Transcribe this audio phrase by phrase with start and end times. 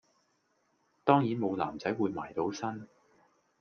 [1.03, 2.87] 當然無男仔會埋到身